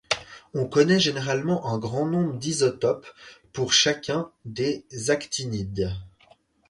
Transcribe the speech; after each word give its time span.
On 0.55 0.65
connaît 0.65 0.99
généralement 0.99 1.67
un 1.71 1.77
grand 1.77 2.07
nombre 2.07 2.33
d'isotopes 2.35 3.05
pour 3.53 3.71
chacun 3.71 4.31
des 4.45 4.83
actinides. 5.09 5.93